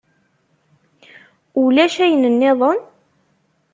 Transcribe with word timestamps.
Ulac 1.61 1.95
ayen-nniḍen? 2.05 2.79